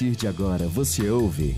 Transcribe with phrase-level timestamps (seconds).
[0.00, 1.54] partir de agora você ouve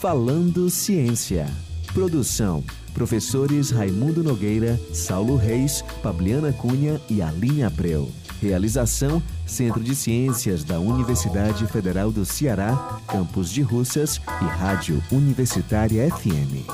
[0.00, 1.46] Falando Ciência.
[1.92, 2.64] Produção:
[2.94, 8.10] professores Raimundo Nogueira, Saulo Reis, Fabiana Cunha e Aline Abreu.
[8.40, 16.08] Realização: Centro de Ciências da Universidade Federal do Ceará, Campus de Russas e Rádio Universitária
[16.10, 16.64] FM.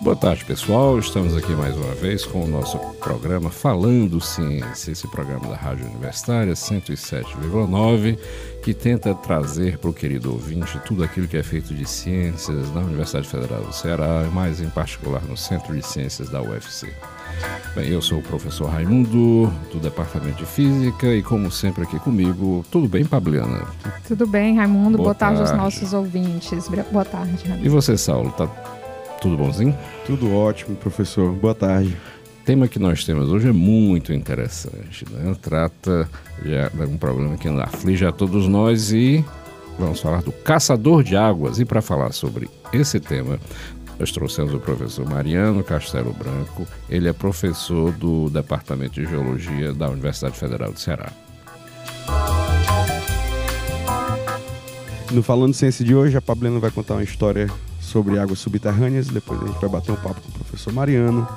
[0.00, 0.98] Boa tarde, pessoal.
[0.98, 5.86] Estamos aqui mais uma vez com o nosso programa Falando Ciência, esse programa da Rádio
[5.86, 8.18] Universitária 107,9,
[8.62, 12.82] que tenta trazer para o querido ouvinte tudo aquilo que é feito de ciências na
[12.82, 16.92] Universidade Federal do Ceará, mais em particular no Centro de Ciências da UFC.
[17.74, 22.64] Bem, eu sou o professor Raimundo, do Departamento de Física, e como sempre aqui comigo,
[22.70, 23.66] tudo bem, Pabliana?
[24.06, 24.98] Tudo bem, Raimundo.
[24.98, 25.38] Boa, Boa tarde.
[25.38, 26.68] tarde aos nossos ouvintes.
[26.92, 27.66] Boa tarde, Raimundo.
[27.66, 28.46] E você, Saulo, tá
[29.20, 29.76] tudo bonzinho?
[30.06, 31.32] Tudo ótimo, professor.
[31.32, 31.96] Boa tarde.
[32.44, 35.04] Tema que nós temos hoje é muito interessante.
[35.10, 35.34] Né?
[35.40, 36.08] Trata
[36.42, 39.24] de um problema que aflige a todos nós e
[39.78, 41.58] vamos falar do caçador de águas.
[41.58, 43.38] E para falar sobre esse tema,
[43.98, 46.66] nós trouxemos o professor Mariano Castelo Branco.
[46.88, 51.12] Ele é professor do Departamento de Geologia da Universidade Federal do Ceará.
[55.12, 57.48] No Falando Ciência de hoje, a Pablena vai contar uma história
[57.80, 59.08] sobre águas subterrâneas.
[59.08, 61.28] Depois a gente vai bater um papo com o professor Mariano,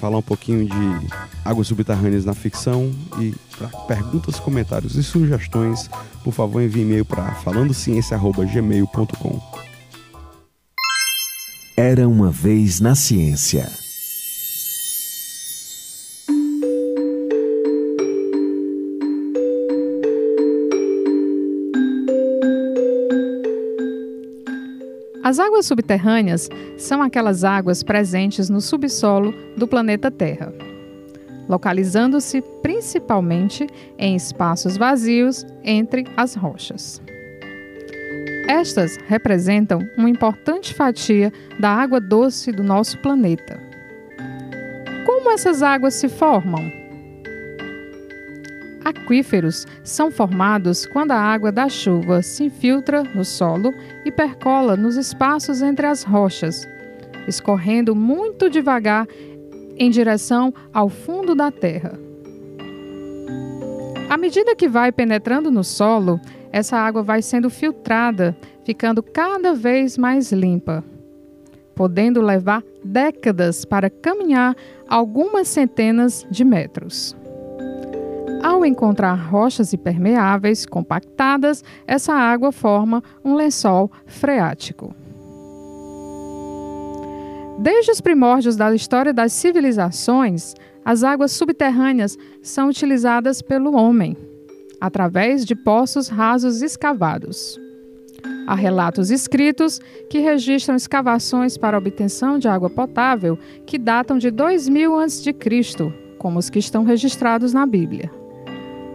[0.00, 1.08] falar um pouquinho de
[1.44, 5.90] águas subterrâneas na ficção e para perguntas, comentários e sugestões,
[6.22, 9.40] por favor envie e-mail para falandociência@gmail.com.
[11.76, 13.83] Era uma vez na ciência.
[25.34, 30.54] As águas subterrâneas são aquelas águas presentes no subsolo do planeta Terra,
[31.48, 33.66] localizando-se principalmente
[33.98, 37.02] em espaços vazios entre as rochas.
[38.48, 43.60] Estas representam uma importante fatia da água doce do nosso planeta.
[45.04, 46.83] Como essas águas se formam?
[48.84, 53.72] Aquíferos são formados quando a água da chuva se infiltra no solo
[54.04, 56.68] e percola nos espaços entre as rochas,
[57.26, 59.06] escorrendo muito devagar
[59.78, 61.98] em direção ao fundo da terra.
[64.10, 66.20] À medida que vai penetrando no solo,
[66.52, 70.84] essa água vai sendo filtrada, ficando cada vez mais limpa,
[71.74, 74.54] podendo levar décadas para caminhar
[74.86, 77.16] algumas centenas de metros.
[78.44, 84.94] Ao encontrar rochas impermeáveis compactadas, essa água forma um lençol freático.
[87.58, 90.52] Desde os primórdios da história das civilizações,
[90.84, 94.14] as águas subterrâneas são utilizadas pelo homem,
[94.78, 97.58] através de poços rasos escavados.
[98.46, 99.80] Há relatos escritos
[100.10, 105.34] que registram escavações para obtenção de água potável que datam de 2000 a.C.,
[106.18, 108.23] como os que estão registrados na Bíblia.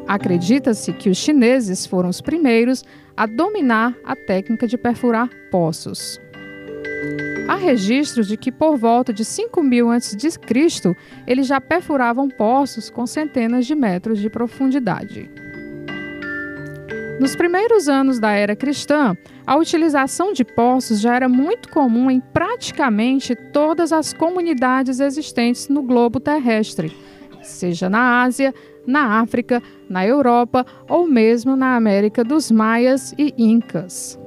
[0.09, 2.83] Acredita-se que os chineses foram os primeiros
[3.15, 6.19] a dominar a técnica de perfurar poços.
[7.47, 10.17] Há registros de que por volta de 5000 a.C.,
[11.27, 15.29] eles já perfuravam poços com centenas de metros de profundidade.
[17.19, 19.15] Nos primeiros anos da era cristã,
[19.45, 25.83] a utilização de poços já era muito comum em praticamente todas as comunidades existentes no
[25.83, 26.91] globo terrestre,
[27.43, 28.55] seja na Ásia,
[28.87, 34.19] na África, na Europa ou mesmo na América dos Maias e Incas.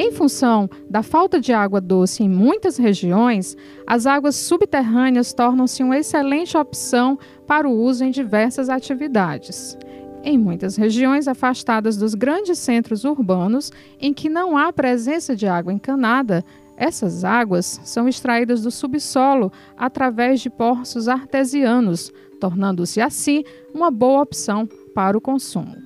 [0.00, 5.98] Em função da falta de água doce em muitas regiões, as águas subterrâneas tornam-se uma
[5.98, 9.76] excelente opção para o uso em diversas atividades.
[10.22, 15.72] Em muitas regiões afastadas dos grandes centros urbanos, em que não há presença de água
[15.72, 16.44] encanada,
[16.76, 23.44] essas águas são extraídas do subsolo através de poços artesianos, tornando-se assim
[23.74, 25.76] uma boa opção para o consumo.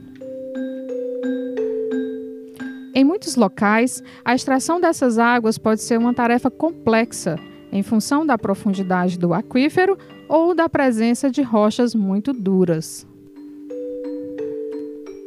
[2.94, 7.38] Em muitos locais, a extração dessas águas pode ser uma tarefa complexa,
[7.72, 9.96] em função da profundidade do aquífero
[10.28, 13.06] ou da presença de rochas muito duras.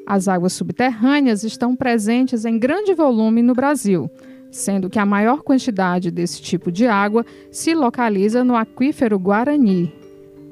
[0.06, 4.08] As águas subterrâneas estão presentes em grande volume no Brasil,
[4.52, 9.92] sendo que a maior quantidade desse tipo de água se localiza no aquífero Guarani,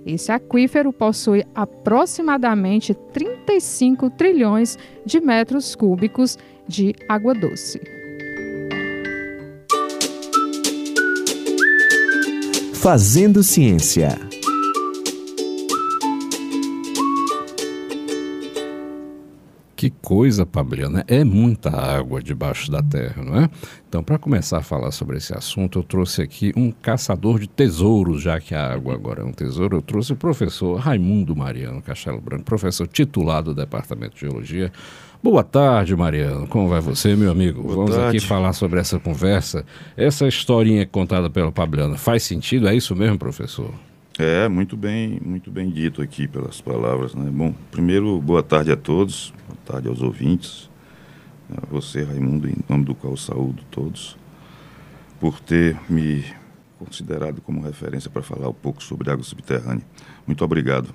[0.05, 7.81] esse aquífero possui aproximadamente 35 trilhões de metros cúbicos de água doce.
[12.73, 14.32] Fazendo Ciência.
[19.83, 21.03] Que coisa, Pabliana.
[21.09, 23.49] É muita água debaixo da terra, não é?
[23.89, 28.21] Então, para começar a falar sobre esse assunto, eu trouxe aqui um caçador de tesouros,
[28.21, 29.75] já que a água agora é um tesouro.
[29.75, 34.71] Eu trouxe o professor Raimundo Mariano Castelo Branco, professor titular do Departamento de Geologia.
[35.21, 36.47] Boa tarde, Mariano.
[36.47, 37.61] Como vai você, meu amigo?
[37.61, 38.17] Boa Vamos tarde.
[38.17, 39.65] aqui falar sobre essa conversa.
[39.97, 42.69] Essa historinha contada pelo Pabliano faz sentido?
[42.69, 43.73] É isso mesmo, professor?
[44.17, 47.31] É, muito bem, muito bem dito aqui pelas palavras, né?
[47.31, 50.69] Bom, primeiro, boa tarde a todos, boa tarde aos ouvintes,
[51.49, 54.15] a você, Raimundo, em nome do qual saúdo todos,
[55.19, 56.23] por ter me
[56.77, 59.83] considerado como referência para falar um pouco sobre água subterrânea.
[60.27, 60.93] Muito obrigado.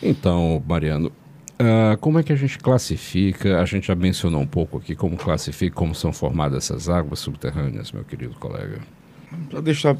[0.00, 1.10] Então, Mariano,
[1.58, 3.60] ah, como é que a gente classifica?
[3.60, 7.90] A gente já mencionou um pouco aqui como classifica, como são formadas essas águas subterrâneas,
[7.90, 8.78] meu querido colega.
[9.50, 9.96] Para deixar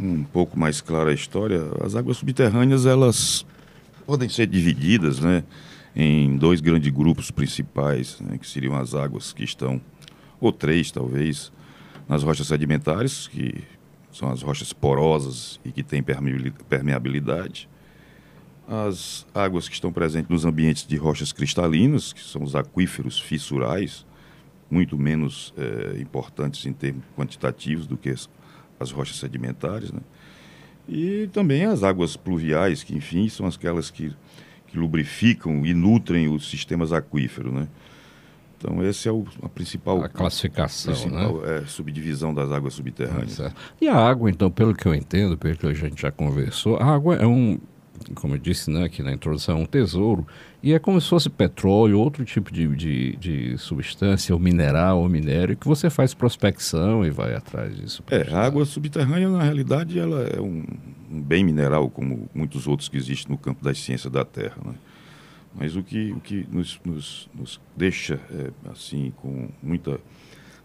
[0.00, 3.44] um pouco mais clara a história, as águas subterrâneas elas
[4.06, 5.44] podem ser divididas, né,
[5.94, 9.80] em dois grandes grupos principais, né, que seriam as águas que estão
[10.40, 11.52] ou três talvez
[12.08, 13.62] nas rochas sedimentares, que
[14.10, 17.68] são as rochas porosas e que têm permeabili- permeabilidade.
[18.66, 24.06] As águas que estão presentes nos ambientes de rochas cristalinas, que são os aquíferos fissurais,
[24.70, 28.10] muito menos eh, importantes em termos quantitativos do que
[28.80, 30.00] as, as rochas sedimentares, né?
[30.88, 34.12] E também as águas pluviais, que enfim são aquelas que,
[34.66, 37.68] que lubrificam e nutrem os sistemas aquíferos, né?
[38.56, 41.00] Então esse é o, a principal, A classificação, né?
[41.00, 43.32] principal é, subdivisão das águas subterrâneas.
[43.32, 43.56] Certo.
[43.80, 46.84] E a água, então, pelo que eu entendo, pelo que a gente já conversou, a
[46.84, 47.58] água é um,
[48.14, 50.26] como eu disse né, aqui na introdução, um tesouro.
[50.62, 55.08] E é como se fosse petróleo, outro tipo de, de, de substância, ou mineral, ou
[55.08, 58.02] minério, que você faz prospecção e vai atrás disso.
[58.10, 60.64] É, a água subterrânea, na realidade, ela é um,
[61.10, 64.56] um bem mineral, como muitos outros que existem no campo das ciências da Terra.
[64.64, 64.74] Né?
[65.54, 69.98] Mas o que, o que nos, nos, nos deixa, é, assim, com muita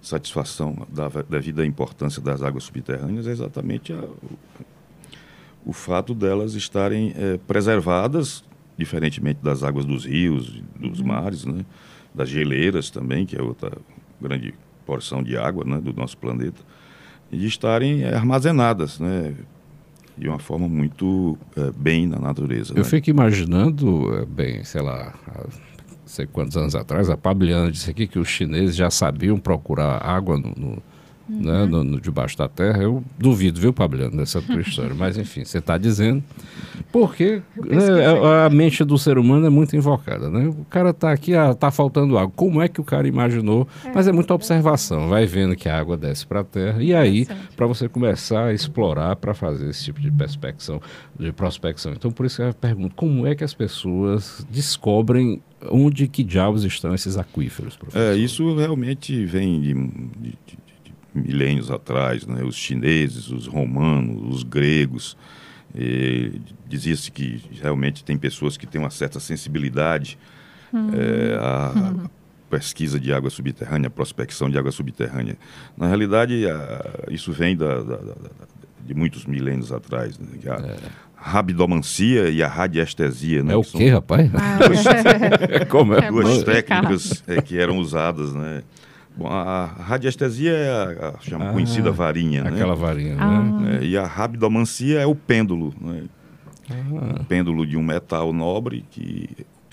[0.01, 4.03] satisfação da, devido à importância das águas subterrâneas é exatamente a-
[5.65, 8.44] o, fato delas estarem é, preservadas,
[8.77, 11.65] diferentemente das águas dos rios, dos mares, né?
[12.13, 13.71] das geleiras também, que é outra
[14.21, 14.53] grande
[14.85, 15.81] porção de água né?
[15.81, 16.62] do nosso planeta
[17.31, 19.33] e estarem eh, armazenadas, né?
[20.17, 22.71] De uma forma muito eh, bem na natureza.
[22.73, 22.83] Eu né?
[22.83, 25.45] fico imaginando, bem, sei lá, há
[26.06, 30.38] sei quantos anos atrás, a Pabliana disse aqui que os chineses já sabiam procurar água
[30.38, 30.83] no, no-
[31.27, 32.81] né, no- no- debaixo da terra.
[32.83, 34.94] Eu duvido, viu, Pabliana, dessa tua história.
[34.95, 36.24] Mas, enfim, você está dizendo.
[36.92, 40.48] Porque né, a, a mente do ser humano é muito invocada, né?
[40.48, 42.31] O cara está aqui, ah, tá faltando água.
[42.36, 43.68] Como é que o cara imaginou?
[43.94, 45.07] Mas é muita observação.
[45.10, 46.81] Vai vendo que a água desce para a terra.
[46.81, 50.81] E aí, para você começar a explorar para fazer esse tipo de prospecção,
[51.19, 51.92] de prospecção.
[51.94, 56.63] Então, por isso que eu pergunto, como é que as pessoas descobrem onde que diabos
[56.63, 58.13] estão esses aquíferos, professor?
[58.13, 59.74] É, isso realmente vem de-
[60.45, 60.57] de
[61.15, 62.44] milênios atrás, né?
[62.44, 65.15] Os chineses, os romanos, os gregos.
[66.67, 70.17] Dizia-se que realmente tem pessoas que têm uma certa sensibilidade
[70.74, 71.93] eh, à
[72.50, 75.38] pesquisa de água subterrânea, à prospecção de água subterrânea.
[75.77, 78.15] Na realidade, a- isso vem da- da- da-
[78.86, 80.27] de muitos milênios atrás, né?
[80.41, 80.75] Que a
[81.15, 83.53] rabidomancia e a radiestesia, né?
[83.53, 84.29] É o que são quê, rapaz?
[84.36, 86.00] Ah, como é?
[86.05, 88.63] É duas Vamos técnicas é, que eram usadas, né?
[89.17, 92.50] Bom, a radiestesia é a, a chama- Ah, conhecida varinha, né?
[92.50, 93.41] Aquela varinha, Ah.
[93.41, 93.79] né?
[93.81, 96.03] É, e a rabidomancia é o pêndulo, né?
[96.69, 97.19] Ah.
[97.22, 99.29] Um pêndulo de um metal nobre que,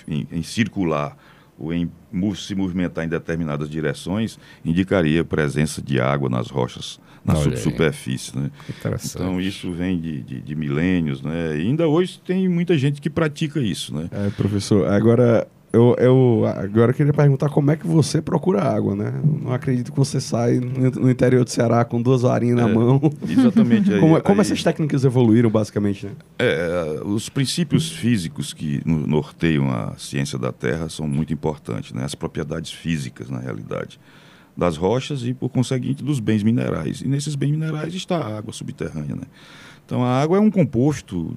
[0.06, 1.16] em, em circular
[1.58, 1.90] ou em
[2.34, 7.56] se movimentar em determinadas direções, indicaria a presença de água nas rochas, na Olha aí.
[7.56, 8.50] subsuperfície, né?
[8.68, 9.14] Interessante.
[9.22, 11.56] Então isso vem de, de, de milênios, né?
[11.56, 14.08] E ainda hoje tem muita gente que pratica isso, né?
[14.12, 18.94] É, professor, agora eu, eu agora eu queria perguntar como é que você procura água,
[18.94, 19.12] né?
[19.42, 23.00] Não acredito que você sai no, interior do Ceará com duas varinhas na É, mão.
[23.28, 23.90] Exatamente.
[23.94, 26.12] aí- Como, como aí- essas técnicas evoluíram, basicamente, né?
[26.38, 32.04] É, os princípios físicos que no- norteiam a ciência da Terra são muito importantes, né?
[32.04, 33.98] As propriedades físicas, na realidade,
[34.54, 37.00] das rochas e, por conseguinte, dos bens minerais.
[37.00, 39.22] E nesses bens minerais está a água subterrânea, né?
[39.86, 41.34] Então, a água é um composto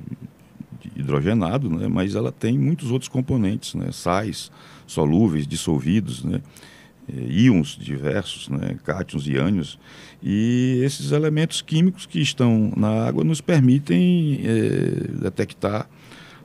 [0.95, 1.87] hidrogenado, né?
[1.87, 3.91] Mas ela tem muitos outros componentes, né?
[3.91, 4.51] Sais
[4.87, 6.41] solúveis, dissolvidos, né?
[7.07, 9.79] eh, íons diversos, né, cátions e ânions,
[10.21, 15.87] e esses elementos químicos que estão na água nos permitem eh, detectar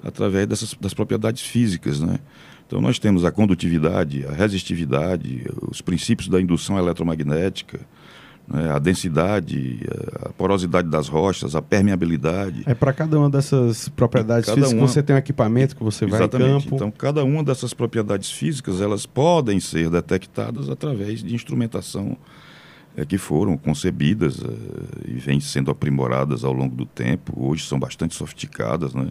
[0.02, 2.19] através dessas, das propriedades físicas, né?
[2.66, 7.85] Então nós temos a condutividade, a resistividade, os princípios da indução eletromagnética, né,
[8.75, 9.80] a densidade,
[10.23, 12.64] a porosidade das rochas, a permeabilidade.
[12.66, 14.88] É para cada uma dessas propriedades cada físicas uma...
[14.88, 16.49] você tem um equipamento que você vai Exatamente.
[16.49, 16.75] em campo.
[16.75, 22.16] Então, cada uma dessas propriedades físicas, elas podem ser detectadas através de instrumentação
[22.97, 27.33] é, que foram concebidas é, e vêm sendo aprimoradas ao longo do tempo.
[27.37, 29.09] Hoje são bastante sofisticadas, né?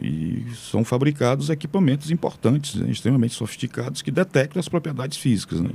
[0.00, 2.88] E são fabricados equipamentos importantes, né?
[2.88, 5.60] extremamente sofisticados, que detectam as propriedades físicas.
[5.60, 5.70] Né?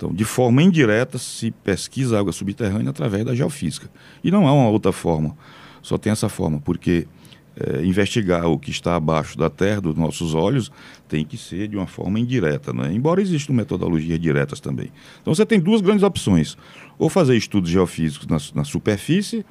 [0.00, 3.90] Então, de forma indireta, se pesquisa água subterrânea através da geofísica.
[4.24, 5.36] E não há uma outra forma,
[5.82, 7.06] só tem essa forma, porque
[7.54, 10.72] é, investigar o que está abaixo da terra, dos nossos olhos,
[11.06, 12.90] tem que ser de uma forma indireta, né?
[12.90, 14.90] embora existam metodologias diretas também.
[15.20, 16.56] Então, você tem duas grandes opções:
[16.98, 19.44] ou fazer estudos geofísicos na, na superfície,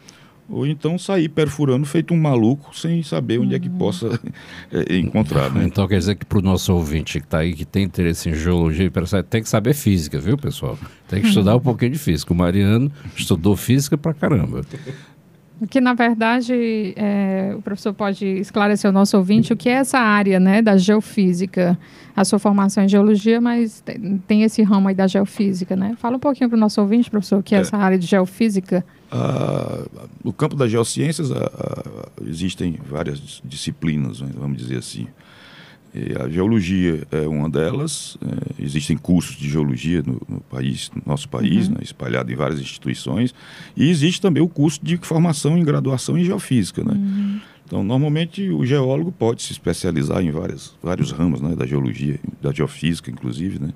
[0.49, 4.19] ou então sair perfurando feito um maluco sem saber onde é que possa
[4.71, 5.51] é, encontrar.
[5.51, 5.65] Né?
[5.65, 8.33] Então quer dizer que para o nosso ouvinte que está aí, que tem interesse em
[8.33, 10.77] geologia e tem que saber física, viu, pessoal?
[11.07, 12.33] Tem que estudar um pouquinho de física.
[12.33, 14.61] O Mariano estudou física para caramba.
[15.69, 19.99] Que, na verdade, é, o professor pode esclarecer o nosso ouvinte o que é essa
[19.99, 21.77] área né, da geofísica.
[22.15, 25.95] A sua formação em geologia, mas tem, tem esse ramo aí da geofísica, né?
[25.97, 28.05] Fala um pouquinho para o nosso ouvinte, professor, o que é, é essa área de
[28.05, 28.83] geofísica.
[29.09, 29.85] Ah,
[30.23, 35.07] no campo das geociências, ah, ah, existem várias disciplinas, né, vamos dizer assim.
[35.93, 38.17] E a geologia é uma delas.
[38.21, 41.73] É, existem cursos de geologia no, no país, no nosso país, uhum.
[41.73, 43.33] né, espalhado em várias instituições.
[43.75, 46.83] E existe também o curso de formação em graduação em geofísica.
[46.83, 46.93] Né?
[46.93, 47.39] Uhum.
[47.65, 52.51] Então, normalmente, o geólogo pode se especializar em várias, vários ramos né, da geologia, da
[52.51, 53.73] geofísica, inclusive, né?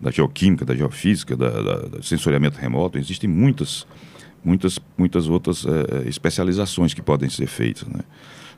[0.00, 2.98] da geoquímica, da geofísica, da, da, da sensoriamento remoto.
[2.98, 3.86] Existem muitas,
[4.44, 7.86] muitas, muitas outras é, especializações que podem ser feitas.
[7.86, 8.00] Né?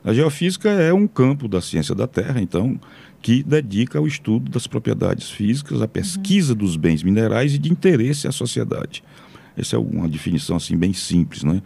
[0.05, 2.79] A geofísica é um campo da ciência da Terra, então,
[3.23, 6.59] que dedica ao estudo das propriedades físicas, à pesquisa uhum.
[6.59, 9.03] dos bens minerais e de interesse à sociedade.
[9.57, 11.59] Essa é uma definição assim bem simples, né?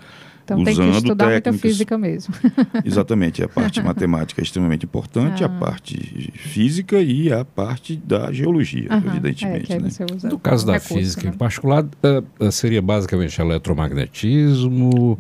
[0.46, 1.54] Então Usando tem que estudar técnicas...
[1.54, 2.34] muita física mesmo.
[2.86, 5.48] Exatamente, a parte matemática é extremamente importante, ah.
[5.48, 9.10] a parte física e a parte da geologia, uhum.
[9.10, 9.74] evidentemente.
[9.74, 9.90] É, né?
[10.24, 11.36] No caso da recurso, física né?
[11.36, 15.20] em particular, uh, seria basicamente eletromagnetismo,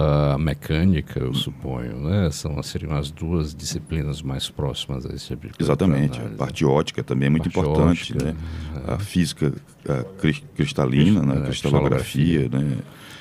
[0.00, 2.30] a mecânica, eu suponho, né?
[2.30, 6.20] São, seriam as duas disciplinas mais próximas a esse tipo de Exatamente.
[6.20, 8.36] A parte ótica também é muito importante, ótica, né?
[8.86, 8.92] É.
[8.92, 9.52] A física
[9.88, 10.04] a
[10.54, 11.38] cristalina, né?
[11.38, 12.78] a cristalografia, né?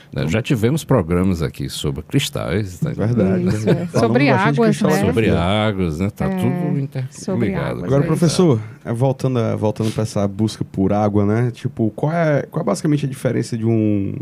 [0.09, 2.79] Então, Já tivemos programas aqui sobre cristais.
[2.79, 2.91] Tá?
[2.91, 3.47] Verdade.
[3.47, 3.87] Isso, é.
[3.87, 5.05] sobre águas, né?
[5.05, 6.09] Sobre águas, né?
[6.09, 7.83] Tá é, tudo interligado.
[7.83, 11.51] Agora, professor, é, voltando, voltando para essa busca por água, né?
[11.51, 14.15] Tipo, qual é, qual é basicamente a diferença de um,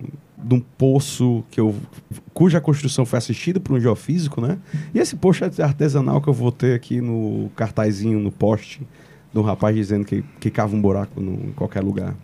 [0.46, 1.75] de um poço que eu,
[2.34, 4.60] cuja construção foi assistida por um geofísico, né?
[4.94, 8.82] E esse poço artesanal que eu vou ter aqui no cartazinho, no poste,
[9.34, 12.16] um rapaz dizendo que, que cava um buraco no, em qualquer lugar.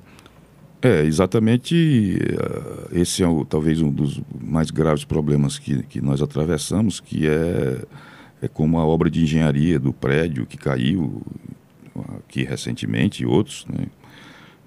[0.82, 2.18] É, exatamente.
[2.22, 7.28] Uh, esse é o, talvez um dos mais graves problemas que, que nós atravessamos, que
[7.28, 7.84] é,
[8.42, 11.22] é como a obra de engenharia do prédio que caiu
[12.20, 13.88] aqui recentemente e outros, né?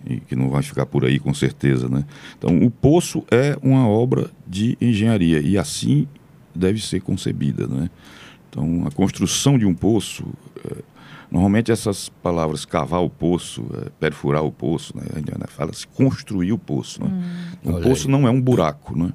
[0.06, 2.04] E que não vai ficar por aí com certeza, né?
[2.36, 6.06] Então, o poço é uma obra de engenharia e assim
[6.54, 7.90] deve ser concebida, né?
[8.48, 10.24] Então, a construção de um poço,
[10.64, 10.76] é,
[11.30, 15.04] normalmente essas palavras cavar o poço, é, perfurar o poço, né?
[15.48, 17.10] Fala-se construir o poço, né?
[17.64, 17.76] Hum.
[17.76, 18.12] O poço aí.
[18.12, 19.12] não é um buraco, né?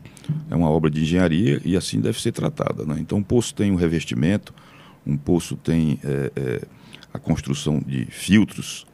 [0.50, 2.98] É uma obra de engenharia e assim deve ser tratada, né?
[3.00, 4.54] Então, o poço tem um revestimento,
[5.06, 6.62] um poço tem é, é
[7.14, 8.86] a construção de filtros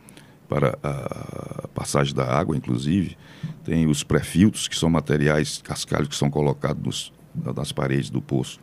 [0.48, 3.18] para a passagem da água, inclusive.
[3.64, 7.14] Tem os pré-filtros, que são materiais cascalhos que são colocados nos,
[7.56, 8.60] nas paredes do poço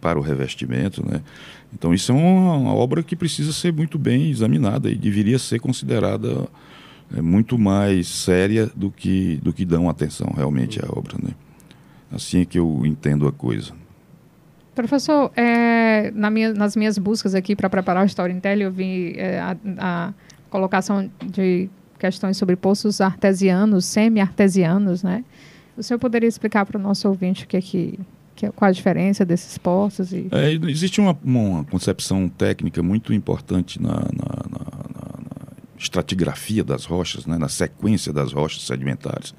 [0.00, 1.06] para o revestimento.
[1.06, 1.20] Né?
[1.72, 5.60] Então, isso é uma, uma, obra que precisa ser muito bem examinada e deveria ser
[5.60, 6.48] considerada
[7.14, 11.16] é, muito mais séria do que, do que dão atenção realmente à obra.
[11.22, 11.30] Né?
[12.10, 13.72] Assim é que eu entendo a coisa.
[14.74, 19.38] Professor, é, na minha, nas minhas buscas aqui para preparar o Storytelling, eu vi é,
[19.38, 20.14] a, a
[20.50, 25.24] colocação de questões sobre poços artesianos, semi-artesianos, né?
[25.76, 27.98] O senhor poderia explicar para o nosso ouvinte o que é que,
[28.34, 30.12] que qual a diferença desses poços?
[30.12, 30.28] E...
[30.32, 34.00] É, existe uma, uma, concepção técnica muito importante na, na,
[34.50, 34.64] na,
[34.94, 35.46] na,
[35.78, 37.38] estratigrafia das rochas, né?
[37.38, 39.34] na sequência das rochas sedimentares,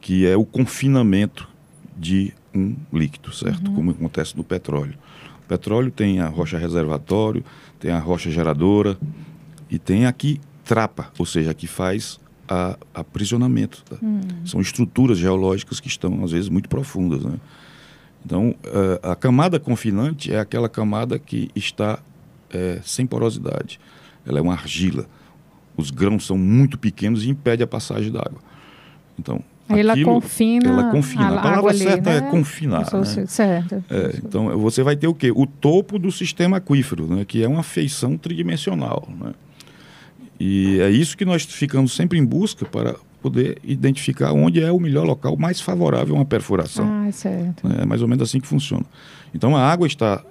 [0.00, 1.48] que é o confinamento
[1.96, 3.68] de um líquido, certo?
[3.68, 3.74] Uhum.
[3.74, 4.94] Como acontece no petróleo.
[5.44, 7.44] O petróleo tem a rocha reservatório,
[7.78, 8.98] tem a rocha geradora,
[9.74, 13.82] e tem aqui trapa, ou seja, que faz a, aprisionamento.
[13.84, 13.96] Tá?
[14.02, 14.20] Hum.
[14.44, 17.22] São estruturas geológicas que estão, às vezes, muito profundas.
[17.22, 17.38] Né?
[18.24, 18.54] Então,
[19.02, 21.98] a, a camada confinante é aquela camada que está
[22.50, 23.80] é, sem porosidade.
[24.26, 25.06] Ela é uma argila.
[25.76, 28.38] Os grãos são muito pequenos e impede a passagem da água.
[29.18, 30.68] Então, Aí ela confina.
[30.68, 31.24] ela confina.
[31.24, 32.30] A água palavra ali, certa é né?
[32.30, 33.26] confinar, Como se né?
[33.26, 33.82] Certo.
[33.90, 35.32] É, então você vai ter o quê?
[35.34, 37.24] O topo do sistema aquífero, né?
[37.24, 39.08] que é uma feição tridimensional.
[39.18, 39.32] Né?
[40.38, 44.78] E é isso que nós ficamos sempre em busca para poder identificar onde é o
[44.78, 46.86] melhor local mais favorável a uma perfuração.
[46.86, 47.66] Ah, certo.
[47.80, 48.84] É mais ou menos assim que funciona.
[49.34, 50.22] Então a água está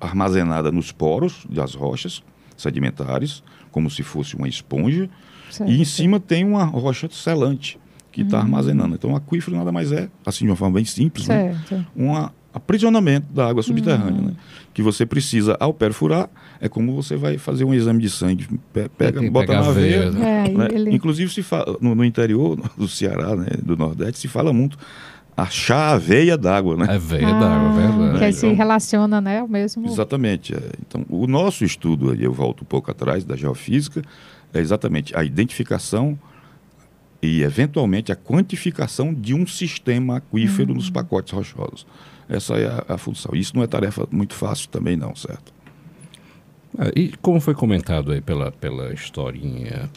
[0.00, 2.22] armazenada nos poros das rochas
[2.56, 5.10] sedimentares, como se fosse uma esponja,
[5.50, 5.70] certo.
[5.70, 7.78] e em cima tem uma rocha selante
[8.10, 8.94] que está armazenando.
[8.94, 11.54] Então o aquífero nada mais é, assim de uma forma bem simples, né?
[11.68, 11.86] Certo.
[12.58, 14.32] Aprisionamento da água subterrânea, né?
[14.74, 16.28] que você precisa, ao perfurar,
[16.60, 19.72] é como você vai fazer um exame de sangue, pe- pega, que bota na a
[19.72, 20.44] veia, veia, né?
[20.46, 20.68] É, né?
[20.72, 20.94] ele...
[20.94, 24.78] Inclusive, se fala, no, no interior do Ceará, né, do Nordeste, se fala muito
[25.36, 26.86] achar a veia d'água, né?
[26.94, 28.18] É veia d'água, Ah, verdade.
[28.18, 29.42] Que aí se Então- relaciona, né?
[29.42, 29.86] O mesmo.
[29.86, 30.54] Exatamente.
[30.54, 30.60] é.
[30.86, 34.02] Então, o nosso estudo, aí eu volto um pouco atrás, da geofísica,
[34.54, 36.18] é exatamente a identificação
[37.22, 41.84] e, eventualmente, a quantificação de um sistema aquífero nos pacotes rochosos.
[42.28, 43.34] Essa é a, a função.
[43.34, 45.52] Isso não é tarefa muito fácil também, não, certo?
[46.78, 49.88] Ah, e como foi comentado aí pela, pela historinha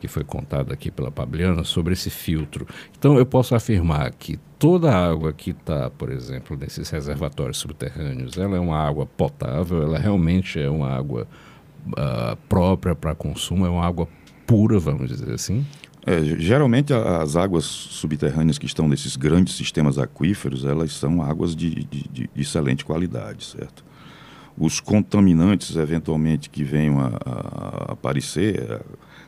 [0.00, 2.66] que foi contada aqui pela Pabliana sobre esse filtro.
[2.98, 8.38] Então eu posso afirmar que toda a água que está, por exemplo, nesses reservatórios subterrâneos,
[8.38, 11.28] ela é uma água potável, ela realmente é uma água
[11.96, 14.08] ah, própria para consumo, é uma água
[14.46, 15.66] pura, vamos dizer assim.
[16.10, 21.84] É, geralmente as águas subterrâneas que estão nesses grandes sistemas aquíferos, elas são águas de,
[21.84, 23.84] de- de excelente qualidade, certo?
[24.58, 28.80] Os contaminantes, eventualmente, que venham a, a aparecer, é,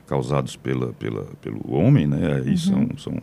[0.06, 2.42] causados pela, pela, pelo homem, né?
[2.44, 3.16] Aí são, são,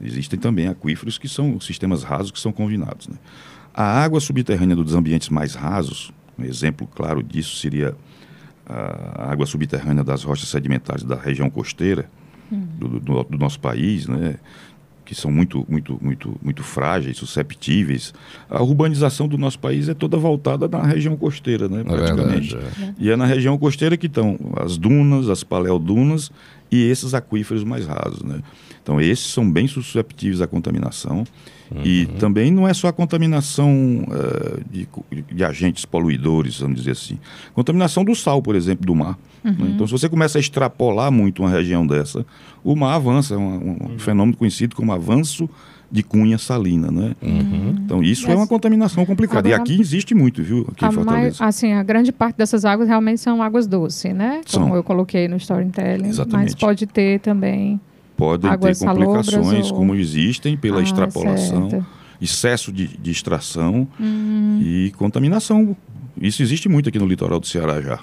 [0.00, 3.16] existem também aquíferos que são sistemas rasos que são convinados, né?
[3.72, 7.96] A água subterrânea dos ambientes mais rasos, um exemplo claro disso seria
[8.66, 12.08] a água subterrânea das rochas sedimentares da região costeira,
[12.78, 14.36] do, do- do nosso país, né?
[15.04, 18.14] que são muito, muito, muito, muito frágeis, susceptíveis.
[18.48, 21.78] A urbanização do nosso país é toda voltada na região costeira, né?
[21.82, 22.54] Na praticamente.
[22.54, 22.82] verdade.
[22.84, 22.94] é.
[22.98, 26.30] E é na região costeira que estão as dunas, as paleodunas
[26.72, 28.22] e esses aquíferos mais rasos.
[28.22, 28.40] Né?
[28.82, 31.24] Então, esses são bem susceptíveis à contaminação.
[31.84, 34.88] E também não é só a contaminação eh, de,
[35.32, 37.18] de agentes poluidores, vamos dizer assim.
[37.54, 39.18] Contaminação do sal, por exemplo, do mar.
[39.42, 39.70] né?
[39.74, 42.26] Então, se você começa a extrapolar muito uma região dessa,
[42.62, 43.34] o mar avança.
[43.34, 45.48] É um, um fenômeno conhecido como avanço
[45.92, 46.90] de cunha salina.
[46.90, 47.14] Né?
[47.22, 49.46] Então, isso é Mas- uma contaminação complicada.
[49.48, 50.66] e Agora- aqui existe muito, viu?
[50.72, 51.44] Aqui em A, mai- Fortaleza.
[51.44, 54.40] assim, a grande parte dessas águas realmente são águas doces, né?
[54.50, 54.74] Como São.
[54.76, 56.02] eu coloquei no storytelling.
[56.04, 56.56] Mas Exatamente.
[56.56, 57.78] pode ter também.
[58.16, 61.86] Podem águas ter complicações, ou- como existem, pela Ah, extrapolação, certo.
[62.20, 64.60] excesso de, de extração Hum.
[64.62, 65.76] e contaminação.
[66.20, 67.98] Isso existe muito aqui no litoral do Ceará já.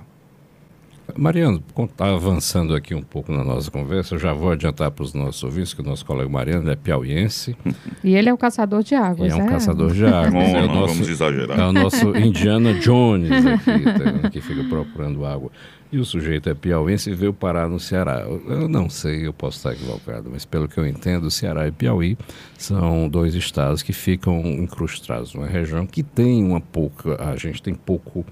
[1.19, 5.13] Mariano, está avançando aqui um pouco na nossa conversa, eu já vou adiantar para os
[5.13, 7.57] nossos ouvintes que o nosso colega Mariano é piauiense
[8.03, 9.49] E ele é o caçador de e águas, é um né?
[9.49, 10.33] caçador de águas.
[10.33, 11.59] Não, é, o não nosso, vamos exagerar.
[11.59, 15.51] é o nosso Indiana Jones aqui, tá, que fica procurando água.
[15.91, 18.21] E o sujeito é piauiense e veio parar no Ceará.
[18.21, 21.67] Eu, eu não sei, eu posso estar equivocado, mas pelo que eu entendo, o Ceará
[21.67, 22.15] e Piauí
[22.57, 27.73] são dois estados que ficam incrustados numa região que tem uma pouca, a gente tem
[27.73, 28.23] pouco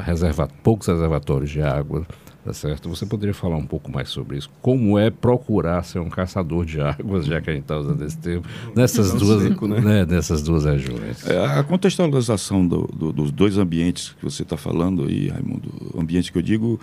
[0.00, 2.06] reserva, poucos reservatórios de água,
[2.44, 2.88] tá certo?
[2.88, 4.48] Você poderia falar um pouco mais sobre isso?
[4.60, 8.16] Como é procurar ser um caçador de águas, já que a gente está usando esse
[8.18, 9.80] termo, nessas Tão duas, seco, né?
[9.80, 11.26] né, nessas duas regiões?
[11.28, 16.00] É, a contextualização do- do- dos dois ambientes que você está falando aí, Raimundo, o
[16.00, 16.80] ambiente que eu digo,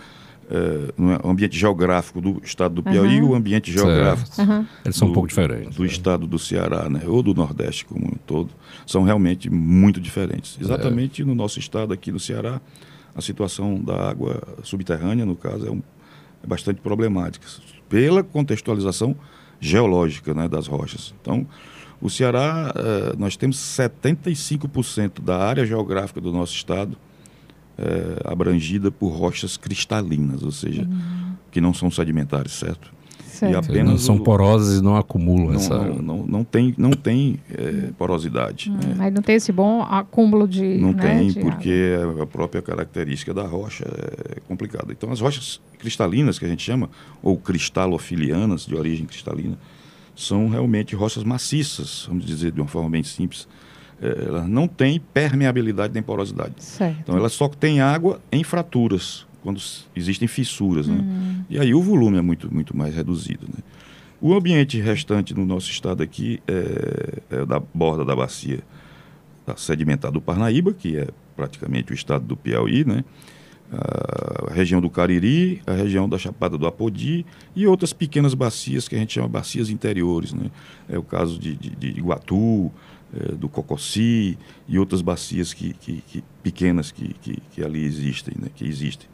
[0.50, 4.66] é, não é, o ambiente geográfico do estado do Piauí e o ambiente geográfico Certo.
[4.84, 5.76] Eles são um do- pouco diferentes.
[5.76, 5.88] do né?
[5.90, 8.50] estado do Ceará, né, ou do Nordeste como um todo,
[8.86, 10.58] são realmente muito diferentes.
[10.60, 12.60] Exatamente no nosso estado aqui no Ceará,
[13.16, 15.82] a situação da água subterrânea, no caso, é, um-
[16.44, 17.46] é bastante problemática,
[17.88, 19.16] pela contextualização
[19.60, 21.14] geológica né, das rochas.
[21.22, 21.46] Então,
[22.02, 26.98] o Ceará, eh, nós temos 75% da área geográfica do nosso estado
[27.80, 30.88] eh, abrangida por rochas cristalinas, ou seja,
[31.52, 32.92] que não são sedimentares, certo?
[33.26, 33.54] Certo.
[33.56, 36.02] Eles apenas não são o- porosas e não acumulam Não, essa não, água.
[36.02, 38.70] não, não tem, não tem eh, porosidade.
[38.70, 38.96] né?
[38.98, 40.78] Mas não tem esse bom acúmulo de.
[40.78, 43.86] Não né, tem, de porque a própria característica da rocha
[44.36, 44.92] é complicada.
[44.92, 46.89] Então, as rochas cristalinas, que a gente chama,
[47.24, 49.58] ou cristalofilianas, de origem cristalina,
[50.15, 53.48] são realmente rochas maciças, vamos dizer de uma forma bem simples.
[54.02, 56.54] Elas não têm permeabilidade nem porosidade.
[56.60, 56.98] Certo.
[57.02, 59.60] Então, elas só têm água em fraturas, quando
[59.96, 60.88] existem fissuras.
[60.88, 60.96] Né?
[61.02, 61.44] Hum.
[61.50, 63.46] E aí o volume é muito, muito mais reduzido.
[63.48, 63.64] Né?
[64.22, 68.60] O ambiente restante no nosso estado aqui é, é da borda da bacia
[69.46, 73.04] da sedimentar do Parnaíba, que é praticamente o estado do Piauí, né?
[73.72, 77.24] A região do Cariri, a região da Chapada do Apodi
[77.56, 80.34] e outras pequenas bacias que a gente chama bacias interiores.
[80.34, 80.50] Né?
[80.90, 82.72] É o caso de, de, de Iguatu,
[83.13, 88.36] é, do Cocossi e outras bacias que, que, que pequenas que, que, que, ali existem,
[88.39, 88.48] né?
[88.54, 89.08] que existem.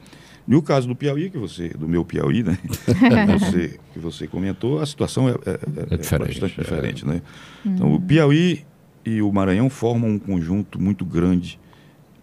[0.47, 2.58] No caso do Piauí, que você, do meu Piauí, né?
[2.86, 5.51] que, você, que você comentou, a situação é, é,
[5.91, 7.05] é, é diferente, bastante diferente.
[7.05, 7.21] Né?
[7.65, 8.63] Então, o Piauí
[9.03, 11.60] e o Maranhão formam um conjunto muito grande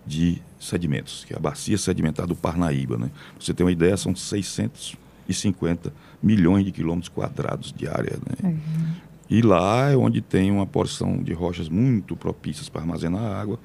[0.06, 2.96] de sedimentos, que é a bacia sedimentar do Parnaíba.
[2.96, 3.11] Né?
[3.38, 8.18] você tem uma ideia, são 650 milhões de quilômetros quadrados de área.
[8.18, 8.50] Né?
[8.50, 8.94] Uhum.
[9.33, 13.59] E lá é onde tem uma porção de rochas muito propícias para armazenar água,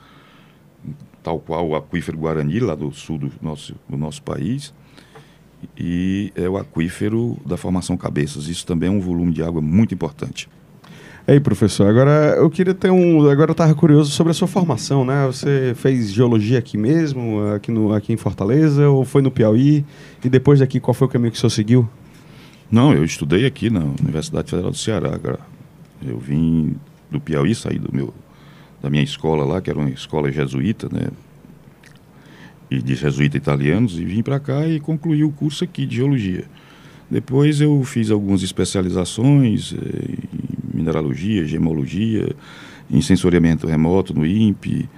[1.22, 4.74] tal qual o aquífero Guarani, lá do sul do nosso, do nosso país,
[5.78, 8.48] e é o aquífero da formação Cabeças.
[8.48, 10.48] Isso também é um volume de água muito importante.
[11.28, 13.30] Aí, professor, agora eu queria ter um.
[13.30, 15.26] Agora eu estava curioso sobre a sua formação, né?
[15.26, 19.86] Você fez geologia aqui mesmo, aqui, no, aqui em Fortaleza, ou foi no Piauí?
[20.24, 21.90] E depois daqui, qual foi o caminho que o senhor seguiu?
[22.72, 25.20] Não, eu estudei aqui na Universidade Federal do Ceará.
[26.06, 26.76] Eu vim
[27.10, 28.14] do Piauí, saí do meu,
[28.82, 31.08] da minha escola lá, que era uma escola jesuíta, né?
[32.70, 36.46] E de jesuíta italianos, e vim para cá e concluí o curso aqui de geologia.
[37.10, 40.16] Depois eu fiz algumas especializações eh,
[40.74, 42.36] em mineralogia, gemologia,
[42.92, 44.90] em sensoriamento remoto no INPE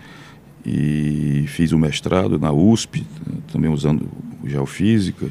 [0.66, 3.06] e fiz o um mestrado na USP,
[3.52, 4.08] também usando
[4.46, 5.28] geofísica,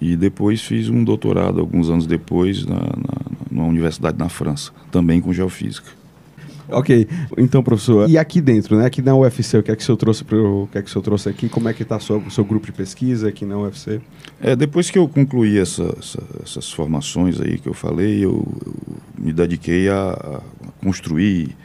[0.00, 3.15] e depois fiz um doutorado alguns anos depois na, na,
[3.56, 5.88] numa universidade na França, também com geofísica.
[6.68, 7.06] Ok,
[7.38, 8.86] então professor, e aqui dentro, né?
[8.86, 10.88] Aqui na UFC, o que é que o senhor trouxe para o que é que
[10.88, 11.48] o senhor trouxe aqui?
[11.48, 14.00] Como é que está o seu grupo de pesquisa aqui na UFC?
[14.40, 18.74] É, depois que eu concluí essa, essa, essas formações aí que eu falei, eu, eu
[19.16, 20.40] me dediquei a, a,
[20.82, 21.56] construir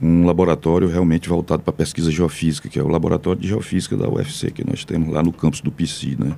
[0.00, 4.52] um laboratório realmente voltado para pesquisa geofísica, que é o laboratório de geofísica da UFC
[4.52, 6.36] que nós temos lá no campus do PC, né?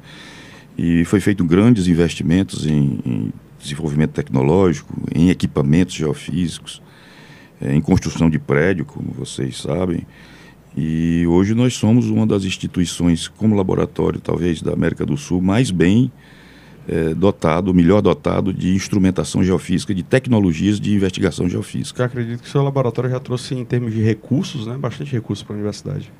[0.78, 6.82] E foi feito grandes investimentos em, em desenvolvimento tecnológico, em equipamentos geofísicos
[7.60, 10.06] é, em construção de prédio, como vocês sabem.
[10.76, 15.70] E hoje nós somos uma das instituições, como laboratório, talvez, da América do Sul, mais
[15.70, 16.10] bem
[16.88, 22.02] é, dotado, melhor dotado de instrumentação geofísica, de tecnologias de investigação geofísica.
[22.02, 25.42] Eu acredito que o seu laboratório já trouxe, em termos de recursos, né, bastante recursos
[25.42, 26.10] para a universidade.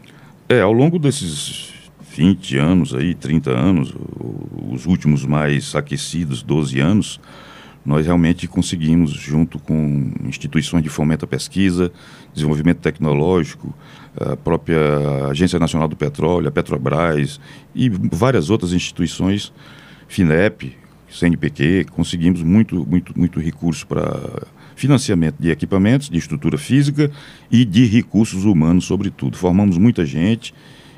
[0.49, 1.73] É, ao longo desses
[2.15, 3.95] 20 anos, aí, 30 anos,
[4.71, 7.21] os últimos mais aquecidos, 12 anos,
[7.87, 11.91] nós realmente conseguimos, junto com instituições de fomento à pesquisa,
[12.35, 13.73] desenvolvimento tecnológico,
[14.21, 17.41] a própria Agência Nacional do Petróleo, a Petrobras
[17.75, 19.53] e várias outras instituições,
[20.09, 20.77] FINEP,
[21.09, 24.47] CNPq, conseguimos muito, muito, muito recurso para
[24.77, 27.11] financiamento de equipamentos, de estrutura física
[27.51, 29.37] e de recursos humanos, sobretudo.
[29.37, 30.55] Formamos muita gente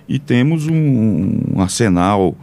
[0.09, 2.37] e temos um, um arsenal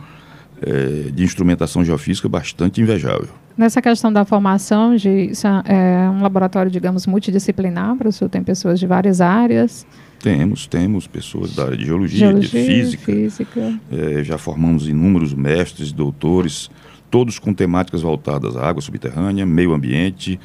[0.62, 3.30] é, de instrumentação geofísica bastante invejável.
[3.58, 5.32] Nessa questão da formação, de,
[5.66, 9.86] é, é um laboratório, digamos, multidisciplinar, senhor tem pessoas de várias áreas?
[10.20, 13.12] Temos, temos pessoas da área de geologia, geologia de física.
[13.12, 13.80] física.
[13.92, 16.70] É, já formamos inúmeros mestres, doutores,
[17.10, 20.40] todos com temáticas voltadas à água subterrânea, meio ambiente,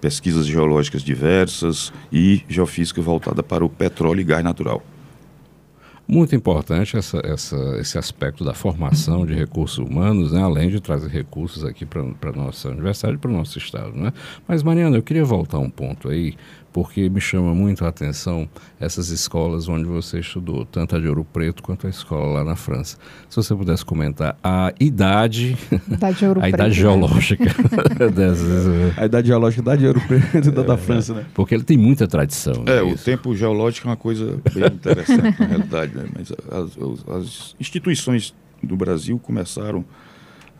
[0.00, 4.82] pesquisas geológicas diversas e geofísica voltada para o petróleo e gás natural.
[6.10, 10.42] Muito importante essa, essa, esse aspecto da formação de recursos humanos, né?
[10.42, 13.92] além de trazer recursos aqui para a nossa universidade e para o nosso estado.
[13.92, 14.10] Né?
[14.46, 16.34] Mas, Mariana, eu queria voltar um ponto aí
[16.72, 21.24] porque me chama muito a atenção essas escolas onde você estudou, tanto a de Ouro
[21.24, 22.96] Preto quanto a escola lá na França.
[23.28, 25.56] Se você pudesse comentar a idade,
[25.90, 27.44] idade a Preto, idade geológica
[28.14, 28.66] dessas.
[28.66, 28.94] Né?
[28.96, 31.26] A idade geológica da de Ouro Preto e da, é, da França, né?
[31.34, 32.64] Porque ele tem muita tradição.
[32.66, 36.06] É, o tempo geológico é uma coisa bem interessante, na realidade, né?
[36.16, 39.84] Mas as, as instituições do Brasil começaram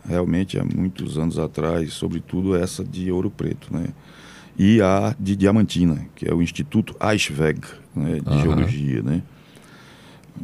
[0.08, 3.88] realmente há muitos anos atrás, sobretudo essa de Ouro Preto, né?
[4.58, 7.60] E a de Diamantina, que é o Instituto Eichweg,
[7.94, 8.42] né, de uhum.
[8.42, 9.22] Geologia, né?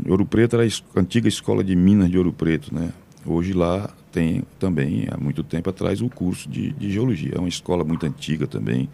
[0.06, 2.92] Ouro Preto era a antiga escola de minas de Ouro Preto, né?
[3.26, 7.32] Hoje lá tem também, há muito tempo atrás, o curso de, de Geologia.
[7.34, 8.88] É uma escola muito antiga também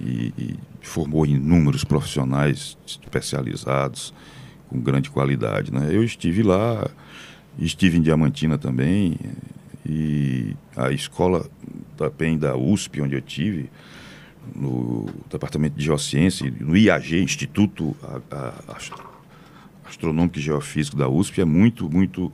[0.00, 4.14] e, e formou inúmeros profissionais especializados
[4.68, 5.88] com grande qualidade, né?
[5.90, 6.88] Eu estive lá,
[7.58, 9.16] estive em Diamantina também
[9.86, 11.46] e a escola
[11.96, 13.70] também da USP, onde eu tive,
[14.54, 17.96] no Departamento de Geociência, no IAG, Instituto
[19.84, 22.32] Astronômico e Geofísico da USP, é muito, muito,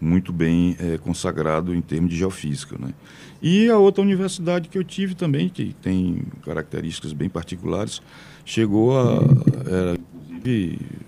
[0.00, 2.76] muito bem é, consagrado em termos de geofísica.
[2.78, 2.92] Né?
[3.42, 8.00] E a outra universidade que eu tive também, que tem características bem particulares,
[8.44, 9.20] chegou a.
[9.66, 9.98] Era,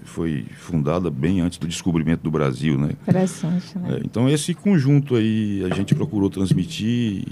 [0.04, 2.92] foi fundada bem antes do descobrimento do Brasil, né?
[3.02, 3.96] Interessante, né?
[3.96, 7.24] É, então esse conjunto aí a gente procurou transmitir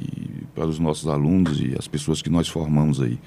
[0.55, 3.19] para os nossos alunos e as pessoas que nós formamos aí.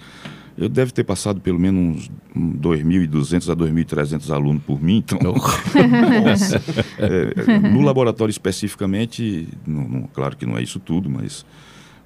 [0.57, 5.19] Eu deve ter passado pelo menos uns 2.200 a 2.300 alunos por mim, então.
[5.21, 6.61] Nossa.
[6.99, 11.45] É, no laboratório especificamente, não, não, claro que não é isso tudo, mas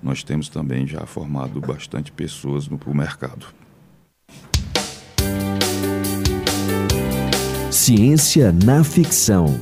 [0.03, 3.47] nós temos também já formado bastante pessoas no mercado.
[7.85, 9.59] Ciência na ficção.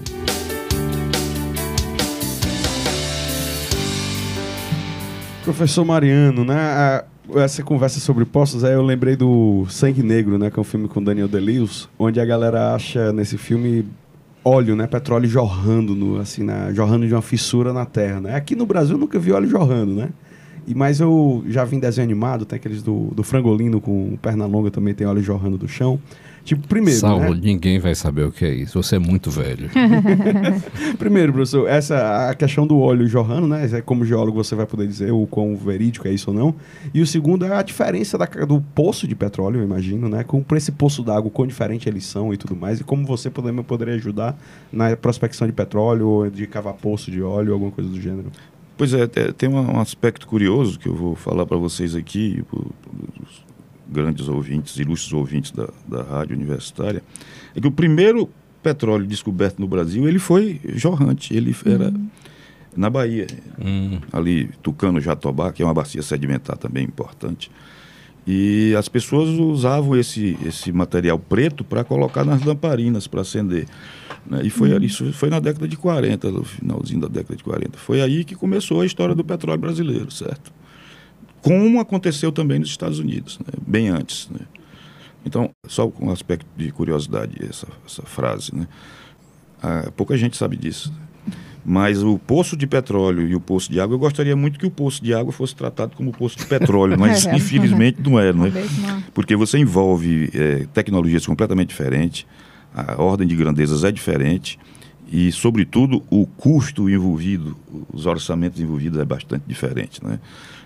[5.44, 7.02] Professor Mariano, né?
[7.38, 10.52] essa conversa sobre postos, aí eu lembrei do Sangue Negro, né?
[10.52, 13.88] Que é um filme com Daniel Day-Lewis, onde a galera acha nesse filme
[14.46, 14.86] óleo, né?
[14.86, 18.36] Petróleo jorrando, no, assim, na, jorrando de uma fissura na terra, né?
[18.36, 20.10] Aqui no Brasil eu nunca vi óleo jorrando, né?
[20.68, 24.46] E, mas eu já vi em desenho animado, tem aqueles do, do frangolino com perna
[24.46, 26.00] longa também tem óleo jorrando do chão.
[26.44, 27.00] Tipo, primeiro.
[27.00, 27.42] Saulo, né?
[27.42, 28.82] ninguém vai saber o que é isso.
[28.82, 29.70] Você é muito velho.
[30.98, 33.70] primeiro, professor, essa a questão do óleo jorrando, né?
[33.72, 36.56] É como geólogo você vai poder dizer o quão verídico é isso ou não.
[36.94, 40.24] E o segundo é a diferença da, do poço de petróleo, eu imagino, né?
[40.24, 42.80] Com esse poço d'água, quão diferente eles são e tudo mais.
[42.80, 44.38] E como você poderia, poderia ajudar
[44.72, 48.32] na prospecção de petróleo ou de cavar poço de óleo, alguma coisa do gênero.
[48.78, 52.44] Pois é, tem um aspecto curioso que eu vou falar para vocês aqui,
[53.92, 57.04] grandes ouvintes, ilustres ouvintes da, da rádio universitária,
[57.56, 58.30] é que o primeiro
[58.62, 62.08] petróleo descoberto no Brasil, ele foi jorrante, ele era uhum.
[62.76, 63.28] na Bahia,
[63.60, 64.00] uhum.
[64.12, 67.52] ali Tucano Jatobá, que é uma bacia sedimentar também importante.
[68.26, 73.66] E as pessoas usavam esse, esse material preto para colocar nas lamparinas para acender.
[74.26, 74.42] Né?
[74.44, 74.84] E foi, uhum.
[74.84, 77.78] isso foi na década de 40, no finalzinho da década de 40.
[77.80, 80.54] Foi aí que começou a história do petróleo brasileiro, certo?
[81.42, 83.54] Como aconteceu também nos Estados Unidos, né?
[83.66, 84.30] bem antes.
[84.30, 84.42] Né?
[85.26, 88.68] Então, só com um aspecto de curiosidade, essa, essa frase, né?
[89.62, 90.92] Ah, pouca gente sabe disso.
[91.64, 94.72] Mas o poço de petróleo e o poço de água, eu gostaria muito que o
[94.72, 97.36] poço de água fosse tratado como poço de petróleo, mas é.
[97.36, 98.52] infelizmente não é, não é?
[99.14, 102.26] Porque você envolve é, tecnologias completamente diferentes,
[102.74, 104.58] a ordem de grandezas é diferente
[105.12, 107.56] e, sobretudo, o custo envolvido,
[107.94, 110.20] os orçamentos envolvidos é bastante diferente, né?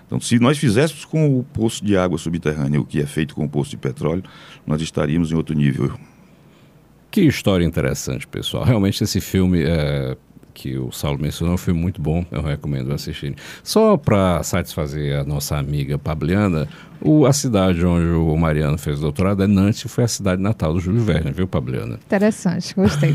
[0.06, 3.44] Então, se nós fizéssemos com o poço de água subterrânea o que é feito com
[3.44, 4.22] o poço de petróleo,
[4.66, 5.98] nós estaríamos em outro nível.
[7.10, 8.64] Que história interessante, pessoal.
[8.64, 10.16] Realmente esse filme é,
[10.56, 13.34] que o Saulo mencionou foi muito bom, eu recomendo assistir.
[13.62, 16.66] Só para satisfazer a nossa amiga Pabliana,
[17.00, 20.72] o, a cidade onde o Mariano fez o doutorado é Nantes, foi a cidade natal
[20.72, 21.98] do Júlio Verne, viu, Pabliana?
[22.04, 23.14] Interessante, gostei.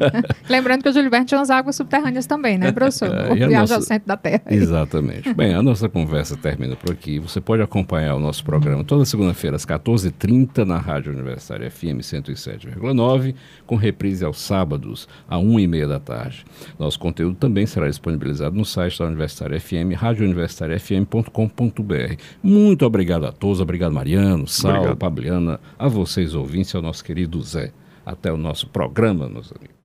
[0.48, 3.10] Lembrando que o Júlio Verne tinha umas águas subterrâneas também, né, professor?
[3.40, 3.76] É, nossa...
[3.76, 4.42] ao centro da Terra.
[4.50, 5.32] Exatamente.
[5.34, 7.18] Bem, a nossa conversa termina por aqui.
[7.18, 13.34] Você pode acompanhar o nosso programa toda segunda-feira às 14h30 na Rádio Universitária FM 107,9,
[13.66, 16.44] com reprise aos sábados, às 1h30 da tarde.
[16.78, 22.16] Nosso conteúdo também será disponibilizado no site da Universitária FM, radiouniversitariafm.com.br.
[22.42, 24.96] Muito obrigado Obrigado a todos, obrigado Mariano, Sal, obrigado.
[24.96, 27.70] Pabliana, a vocês ouvintes ao nosso querido Zé.
[28.04, 29.76] Até o nosso programa, meus amigos.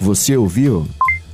[0.00, 0.86] Você ouviu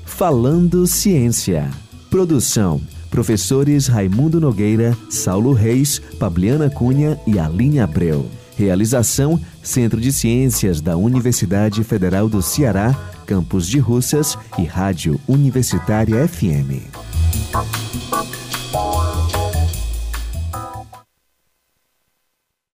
[0.05, 1.71] Falando Ciência.
[2.11, 8.29] Produção: professores Raimundo Nogueira, Saulo Reis, Pabliana Cunha e Aline Abreu.
[8.57, 12.95] Realização: Centro de Ciências da Universidade Federal do Ceará,
[13.27, 17.04] Campus de Russas e Rádio Universitária FM.
[17.35, 18.14] Thank you.